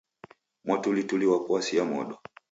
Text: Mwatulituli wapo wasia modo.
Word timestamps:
Mwatulituli 0.65 1.25
wapo 1.27 1.53
wasia 1.53 1.83
modo. 1.85 2.17